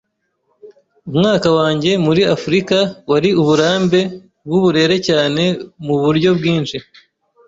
[1.09, 2.77] Umwaka wanjye muri Afrika
[3.11, 4.01] wari uburambe
[4.45, 5.43] bwuburere cyane
[5.85, 6.77] muburyo bwinshi.